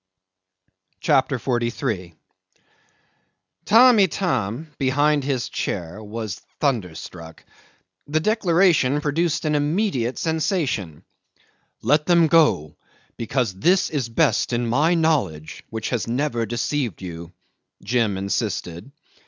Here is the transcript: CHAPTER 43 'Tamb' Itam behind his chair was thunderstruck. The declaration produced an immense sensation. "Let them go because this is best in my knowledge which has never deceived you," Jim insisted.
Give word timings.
CHAPTER 0.99 1.37
43 1.37 2.15
'Tamb' 3.65 3.99
Itam 3.99 4.69
behind 4.79 5.23
his 5.23 5.47
chair 5.47 6.03
was 6.03 6.41
thunderstruck. 6.59 7.45
The 8.07 8.19
declaration 8.19 8.99
produced 9.01 9.45
an 9.45 9.53
immense 9.53 10.19
sensation. 10.19 11.03
"Let 11.83 12.07
them 12.07 12.25
go 12.25 12.77
because 13.15 13.53
this 13.53 13.91
is 13.91 14.09
best 14.09 14.53
in 14.53 14.65
my 14.65 14.95
knowledge 14.95 15.63
which 15.69 15.89
has 15.91 16.07
never 16.07 16.47
deceived 16.47 17.03
you," 17.03 17.31
Jim 17.83 18.17
insisted. 18.17 18.91